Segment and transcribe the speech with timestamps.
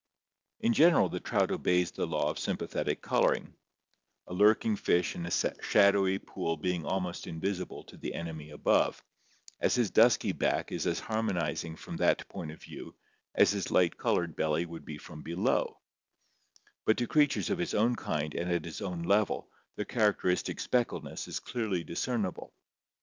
[0.61, 3.53] In general the trout obeys the law of sympathetic coloring,
[4.25, 5.31] a lurking fish in a
[5.61, 9.03] shadowy pool being almost invisible to the enemy above,
[9.59, 12.95] as his dusky back is as harmonizing from that point of view
[13.35, 15.79] as his light colored belly would be from below;
[16.83, 21.27] but to creatures of his own kind and at his own level the characteristic speckledness
[21.27, 22.55] is clearly discernible.